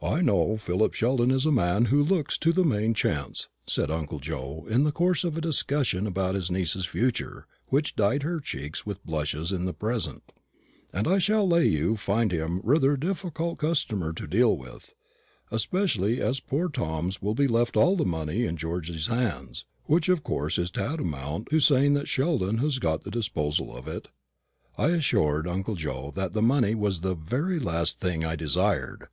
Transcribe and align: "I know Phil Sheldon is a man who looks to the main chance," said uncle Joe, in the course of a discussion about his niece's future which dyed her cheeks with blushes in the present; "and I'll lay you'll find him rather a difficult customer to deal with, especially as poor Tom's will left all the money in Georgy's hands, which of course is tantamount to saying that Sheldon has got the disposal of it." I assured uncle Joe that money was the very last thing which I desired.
"I 0.00 0.22
know 0.22 0.56
Phil 0.56 0.88
Sheldon 0.92 1.30
is 1.30 1.44
a 1.44 1.50
man 1.52 1.84
who 1.92 2.02
looks 2.02 2.38
to 2.38 2.52
the 2.54 2.64
main 2.64 2.94
chance," 2.94 3.48
said 3.66 3.90
uncle 3.90 4.18
Joe, 4.18 4.64
in 4.70 4.84
the 4.84 4.92
course 4.92 5.24
of 5.24 5.36
a 5.36 5.42
discussion 5.42 6.06
about 6.06 6.34
his 6.34 6.50
niece's 6.50 6.86
future 6.86 7.46
which 7.66 7.94
dyed 7.94 8.22
her 8.22 8.40
cheeks 8.40 8.86
with 8.86 9.04
blushes 9.04 9.52
in 9.52 9.66
the 9.66 9.74
present; 9.74 10.22
"and 10.90 11.06
I'll 11.06 11.46
lay 11.46 11.66
you'll 11.66 11.96
find 11.98 12.32
him 12.32 12.62
rather 12.64 12.92
a 12.94 12.98
difficult 12.98 13.58
customer 13.58 14.14
to 14.14 14.26
deal 14.26 14.56
with, 14.56 14.94
especially 15.50 16.18
as 16.22 16.40
poor 16.40 16.70
Tom's 16.70 17.20
will 17.20 17.34
left 17.34 17.76
all 17.76 17.94
the 17.94 18.06
money 18.06 18.46
in 18.46 18.56
Georgy's 18.56 19.08
hands, 19.08 19.66
which 19.84 20.08
of 20.08 20.24
course 20.24 20.56
is 20.56 20.70
tantamount 20.70 21.48
to 21.50 21.60
saying 21.60 21.92
that 21.92 22.08
Sheldon 22.08 22.56
has 22.56 22.78
got 22.78 23.04
the 23.04 23.10
disposal 23.10 23.76
of 23.76 23.86
it." 23.86 24.08
I 24.78 24.92
assured 24.92 25.46
uncle 25.46 25.74
Joe 25.74 26.10
that 26.16 26.34
money 26.34 26.74
was 26.74 27.02
the 27.02 27.14
very 27.14 27.58
last 27.58 28.00
thing 28.00 28.20
which 28.20 28.28
I 28.28 28.34
desired. 28.36 29.08